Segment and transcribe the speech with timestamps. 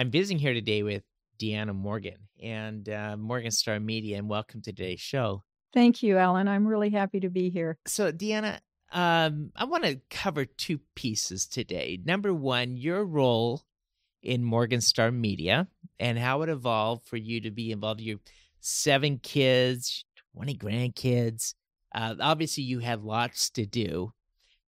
[0.00, 1.02] I'm visiting here today with
[1.38, 5.44] Deanna Morgan and uh, Morgan Star Media, and welcome to today's show.
[5.74, 6.48] Thank you, Alan.
[6.48, 7.76] I'm really happy to be here.
[7.84, 8.60] So, Deanna,
[8.92, 12.00] um, I want to cover two pieces today.
[12.02, 13.60] Number one, your role
[14.22, 15.68] in Morgan Star Media
[15.98, 18.00] and how it evolved for you to be involved.
[18.00, 18.20] You
[18.60, 21.52] seven kids, 20 grandkids.
[21.94, 24.14] Uh, obviously, you had lots to do.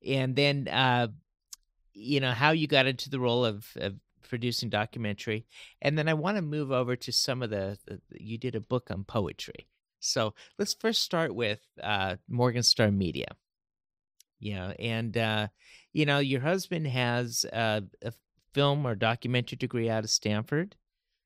[0.05, 1.07] And then, uh,
[1.93, 3.95] you know, how you got into the role of, of
[4.31, 5.45] producing documentary.
[5.81, 8.61] And then I want to move over to some of the, the, you did a
[8.61, 9.67] book on poetry.
[9.99, 13.27] So let's first start with uh, Morgan Star Media.
[14.39, 15.47] Yeah, and uh,
[15.91, 18.13] you know your husband has a, a
[18.53, 20.77] film or documentary degree out of Stanford.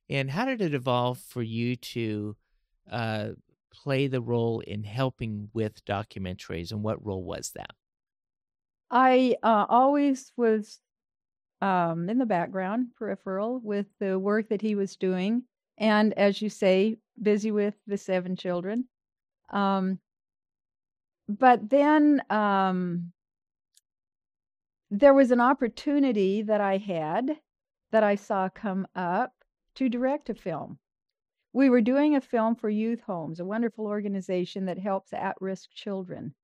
[0.09, 2.35] And how did it evolve for you to
[2.91, 3.29] uh,
[3.71, 7.75] play the role in helping with documentaries, and what role was that?
[8.89, 10.79] I uh, always was
[11.65, 15.41] um, in the background, peripheral, with the work that he was doing.
[15.79, 18.85] And as you say, busy with the seven children.
[19.49, 19.97] Um,
[21.27, 23.11] but then um,
[24.91, 27.37] there was an opportunity that I had
[27.91, 29.33] that I saw come up
[29.75, 30.77] to direct a film.
[31.51, 35.71] We were doing a film for Youth Homes, a wonderful organization that helps at risk
[35.73, 36.35] children.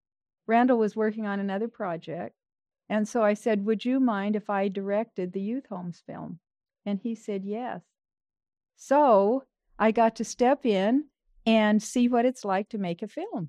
[0.47, 2.36] Randall was working on another project,
[2.92, 6.39] and so I said, Would you mind if I directed the Youth Homes film?
[6.86, 7.83] And he said, Yes.
[8.75, 9.45] So
[9.80, 11.06] I got to step in
[11.45, 13.48] and see what it's like to make a film.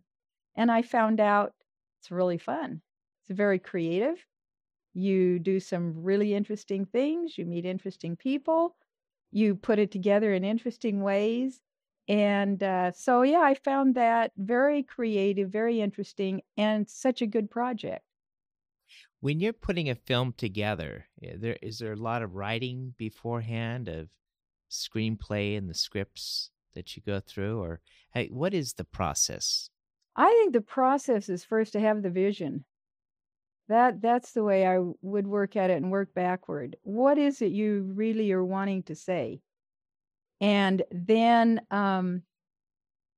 [0.55, 1.55] And I found out
[1.99, 2.83] it's really fun.
[3.23, 4.25] It's very creative.
[4.95, 8.77] You do some really interesting things, you meet interesting people,
[9.33, 11.61] you put it together in interesting ways.
[12.07, 17.51] And uh, so, yeah, I found that very creative, very interesting, and such a good
[17.51, 18.05] project
[19.23, 23.89] when you're putting a film together, eh, there is there a lot of writing beforehand
[23.89, 24.09] of
[24.69, 27.81] screenplay and the scripts that you go through, or
[28.13, 29.71] hey, what is the process?
[30.17, 32.65] I think the process is first to have the vision.
[33.69, 36.77] That that's the way I would work at it and work backward.
[36.83, 39.41] What is it you really are wanting to say?
[40.41, 42.23] And then um,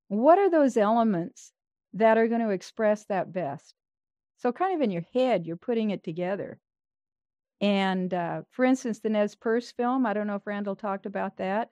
[0.09, 1.51] what are those elements
[1.93, 3.73] that are going to express that best?
[4.37, 6.59] So, kind of in your head, you're putting it together.
[7.61, 11.37] And uh, for instance, the Nez Perce film, I don't know if Randall talked about
[11.37, 11.69] that,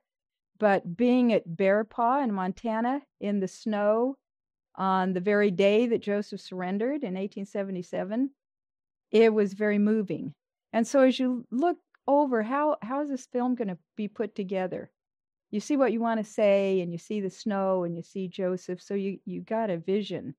[0.60, 4.18] but being at Bear Paw in Montana in the snow
[4.76, 8.32] on the very day that Joseph surrendered in 1877,
[9.12, 10.34] it was very moving.
[10.72, 14.36] And so, as you look over how how is this film going to be put
[14.36, 14.90] together,
[15.52, 18.28] you see what you want to say, and you see the snow, and you see
[18.28, 18.82] Joseph.
[18.82, 20.34] So you you got a vision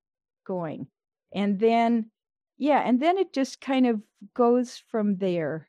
[0.47, 0.89] going,
[1.33, 2.11] and then
[2.59, 4.01] yeah, and then it just kind of
[4.35, 5.69] goes from there.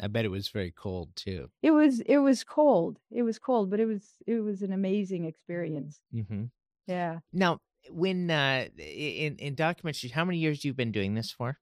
[0.00, 1.50] I bet it was very cold too.
[1.62, 2.98] It was it was cold.
[3.10, 6.00] It was cold, but it was it was an amazing experience.
[6.12, 6.44] Mm-hmm.
[6.86, 7.20] Yeah.
[7.32, 11.58] Now, when uh, in in documentaries, how many years you've been doing this for?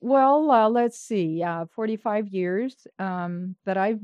[0.00, 1.42] Well, uh, let's see.
[1.42, 4.00] Uh, Forty five years um, that I've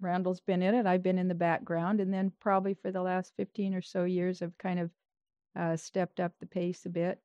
[0.00, 0.86] Randall's been in it.
[0.86, 4.42] I've been in the background, and then probably for the last fifteen or so years,
[4.42, 4.90] I've kind of
[5.56, 7.20] uh, stepped up the pace a bit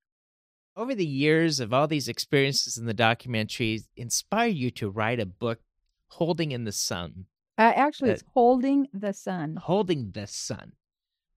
[0.75, 5.25] over the years of all these experiences in the documentaries inspire you to write a
[5.25, 5.59] book
[6.07, 7.25] holding in the sun
[7.57, 9.57] uh, actually uh, it's holding the sun.
[9.61, 10.73] Holding the sun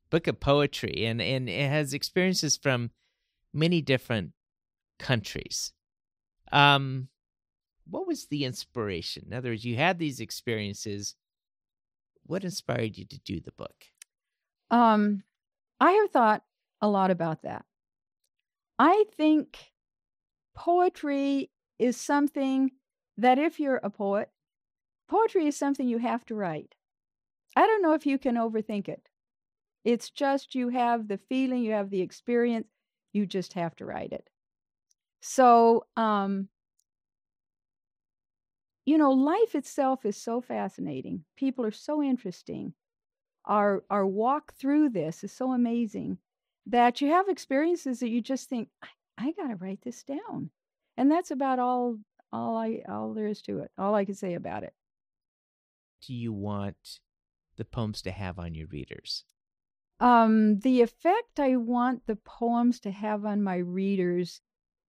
[0.08, 2.90] book of poetry and and it has experiences from
[3.52, 4.32] many different
[4.98, 5.72] countries.
[6.52, 7.08] Um
[7.88, 9.24] what was the inspiration?
[9.26, 11.16] In other words you had these experiences.
[12.24, 13.74] What inspired you to do the book?
[14.70, 15.22] Um
[15.78, 16.42] i have thought
[16.80, 17.66] a lot about that
[18.78, 19.72] I think
[20.54, 22.72] poetry is something
[23.18, 24.30] that if you're a poet,
[25.08, 26.76] poetry is something you have to write.
[27.56, 29.08] I don't know if you can overthink it.
[29.84, 32.68] It's just you have the feeling, you have the experience,
[33.12, 34.30] you just have to write it.
[35.20, 36.48] So, um,
[38.84, 41.24] you know, life itself is so fascinating.
[41.36, 42.74] People are so interesting.
[43.46, 46.18] Our our walk through this is so amazing
[46.66, 50.50] that you have experiences that you just think, I, I got to write this down.
[50.96, 51.98] And that's about all
[52.32, 53.70] all I all there is to it.
[53.78, 54.74] All I can say about it.
[56.06, 57.00] Do you want
[57.56, 59.24] the poems to have on your readers?
[59.98, 64.42] Um, the effect I want the poems to have on my readers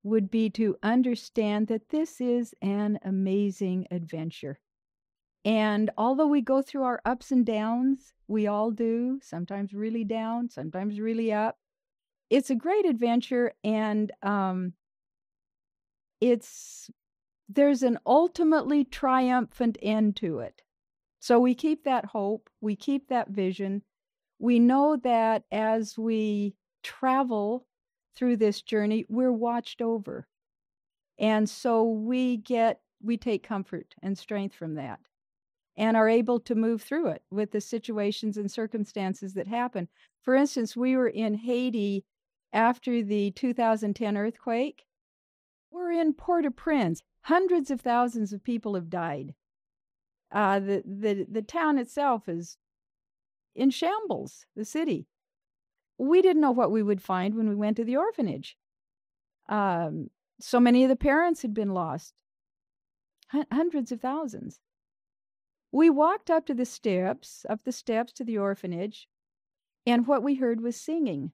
[0.03, 4.59] would be to understand that this is an amazing adventure.
[5.45, 10.49] And although we go through our ups and downs, we all do, sometimes really down,
[10.49, 11.57] sometimes really up,
[12.29, 14.73] it's a great adventure and um
[16.21, 16.89] it's
[17.49, 20.61] there's an ultimately triumphant end to it
[21.19, 23.83] So we keep that hope, we keep that vision.
[24.39, 27.67] We know that as we travel
[28.15, 30.27] through this journey, we're watched over.
[31.19, 34.99] And so we get, we take comfort and strength from that
[35.77, 39.87] and are able to move through it with the situations and circumstances that happen.
[40.23, 42.05] For instance, we were in Haiti
[42.53, 44.85] after the 2010 earthquake.
[45.71, 47.01] We're in Port au Prince.
[47.21, 49.33] Hundreds of thousands of people have died.
[50.31, 52.57] Uh, the, the, the town itself is
[53.55, 55.07] in shambles, the city.
[55.97, 58.57] We didn't know what we would find when we went to the orphanage.
[59.49, 60.09] Um,
[60.39, 62.13] so many of the parents had been lost,
[63.33, 64.59] H- hundreds of thousands.
[65.71, 69.07] We walked up to the steps, up the steps to the orphanage,
[69.85, 71.31] and what we heard was singing.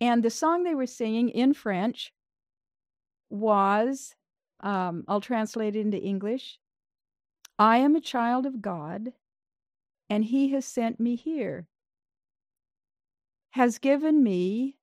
[0.00, 2.12] And the song they were singing in French
[3.30, 4.14] was,
[4.60, 6.58] um, I'll translate it into English
[7.58, 9.12] I am a child of God,
[10.10, 11.68] and He has sent me here,
[13.50, 14.76] has given me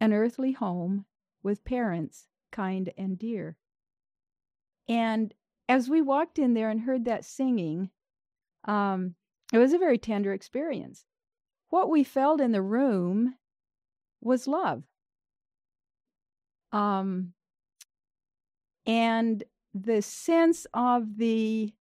[0.00, 1.04] an earthly home
[1.42, 3.56] with parents kind and dear.
[4.88, 5.34] And
[5.68, 7.90] as we walked in there and heard that singing,
[8.64, 9.14] um,
[9.52, 11.04] it was a very tender experience.
[11.68, 13.34] What we felt in the room
[14.20, 14.82] was love.
[16.72, 17.32] Um,
[18.86, 19.42] and
[19.74, 21.72] the sense of the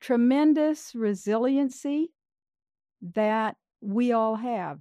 [0.00, 2.12] tremendous resiliency
[3.14, 4.80] that we all have,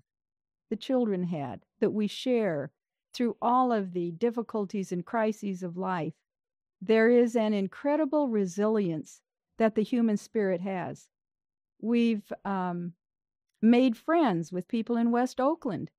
[0.70, 2.72] the children had, that we share
[3.14, 6.14] through all of the difficulties and crises of life.
[6.82, 9.22] There is an incredible resilience
[9.58, 11.08] that the human spirit has.
[11.82, 12.94] We've um,
[13.62, 15.92] made friends with people in West Oakland,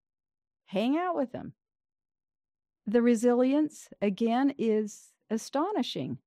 [0.67, 1.55] hang out with them.
[2.87, 6.19] The resilience, again, is astonishing.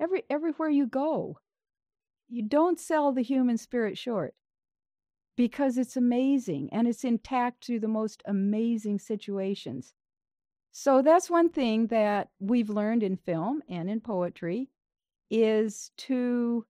[0.00, 1.38] Every, everywhere you go,
[2.28, 4.34] you don't sell the human spirit short
[5.36, 9.94] because it's amazing and it's intact through the most amazing situations.
[10.72, 14.68] So that's one thing that we've learned in film and in poetry
[15.30, 16.66] is to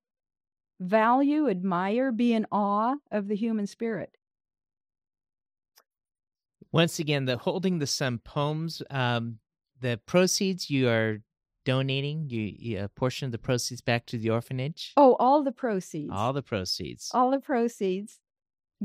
[0.80, 4.17] value, admire, be in awe of the human spirit.
[6.72, 9.38] Once again, the Holding the Sun poems, um,
[9.80, 11.22] the proceeds you are
[11.64, 14.92] donating you, you, a portion of the proceeds back to the orphanage?
[14.96, 16.10] Oh, all the proceeds.
[16.12, 17.10] All the proceeds.
[17.12, 18.20] All the proceeds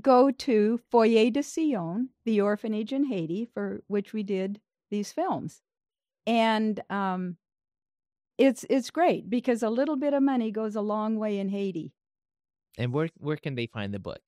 [0.01, 4.59] go to Foyer de Sion, the orphanage in Haiti for which we did
[4.89, 5.61] these films.
[6.25, 7.37] And um,
[8.37, 11.93] it's it's great because a little bit of money goes a long way in Haiti.
[12.77, 14.21] And where where can they find the book?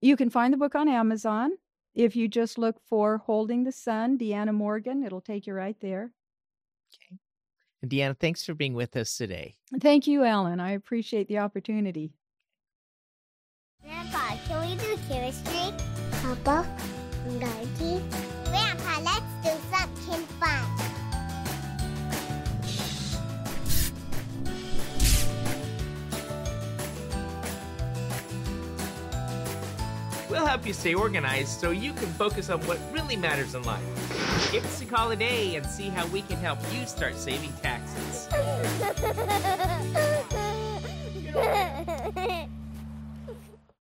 [0.00, 1.52] You can find the book on Amazon.
[1.94, 6.12] If you just look for Holding the Sun, Deanna Morgan, it'll take you right there.
[6.94, 7.18] Okay.
[7.82, 9.56] And Deanna, thanks for being with us today.
[9.80, 10.60] Thank you, Alan.
[10.60, 12.14] I appreciate the opportunity.
[13.82, 15.72] Grandpa, can we do chemistry?
[16.22, 16.66] Papa,
[17.40, 18.02] Daddy.
[18.44, 19.31] Grandpa, let's
[30.32, 33.84] We'll help you stay organized so you can focus on what really matters in life.
[34.50, 38.28] Give us a call today and see how we can help you start saving taxes.